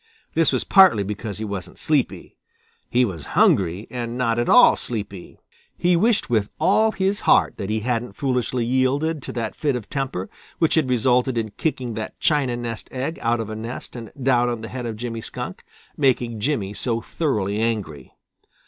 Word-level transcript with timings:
This 0.33 0.51
was 0.51 0.63
partly 0.63 1.03
because 1.03 1.37
he 1.37 1.45
wasn't 1.45 1.77
sleepy. 1.77 2.35
He 2.89 3.05
was 3.05 3.27
hungry 3.37 3.85
and 3.91 4.17
not 4.17 4.39
at 4.39 4.49
all 4.49 4.75
sleepy. 4.75 5.37
He 5.77 5.95
wished 5.95 6.27
with 6.27 6.49
all 6.57 6.91
his 6.91 7.19
heart 7.19 7.57
that 7.57 7.69
he 7.69 7.81
hadn't 7.81 8.13
foolishly 8.15 8.65
yielded 8.65 9.21
to 9.21 9.31
that 9.33 9.53
fit 9.55 9.75
of 9.75 9.91
temper 9.91 10.27
which 10.57 10.73
had 10.73 10.89
resulted 10.89 11.37
in 11.37 11.51
kicking 11.51 11.93
that 11.93 12.19
china 12.19 12.57
nest 12.57 12.87
egg 12.91 13.19
out 13.21 13.39
of 13.39 13.51
a 13.51 13.55
nest 13.55 13.95
and 13.95 14.11
down 14.19 14.49
on 14.49 14.61
the 14.61 14.69
head 14.69 14.87
of 14.87 14.95
Jimmy 14.97 15.21
Skunk, 15.21 15.63
making 15.95 16.39
Jimmy 16.39 16.73
so 16.73 16.99
thoroughly 16.99 17.59
angry. 17.61 18.11